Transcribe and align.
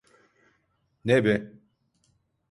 Ne 1.05 1.23
be? 1.23 1.51